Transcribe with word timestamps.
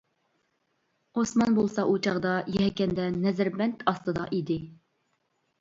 ئوسمان 1.19 1.57
بولسا 1.59 1.85
ئۇ 1.91 1.99
چاغدا 2.07 2.31
يەكەندە 2.55 3.05
نەزەربەند 3.27 3.87
ئاستىدا 3.93 4.29
ئىدى. 4.39 4.57